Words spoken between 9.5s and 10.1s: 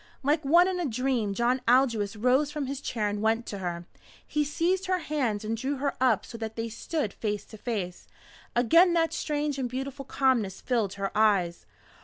and beautiful